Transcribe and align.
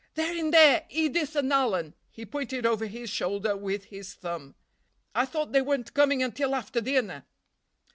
"They're 0.15 0.35
in 0.35 0.49
there—Edith 0.49 1.35
and 1.35 1.53
Alan." 1.53 1.93
He 2.09 2.25
pointed 2.25 2.65
over 2.65 2.87
his 2.87 3.07
shoulder 3.07 3.55
with 3.55 3.83
his 3.83 4.15
thumb. 4.15 4.55
"I 5.13 5.27
thought 5.27 5.51
they 5.51 5.61
weren't 5.61 5.93
coming 5.93 6.23
until 6.23 6.55
after 6.55 6.81
dinner." 6.81 7.27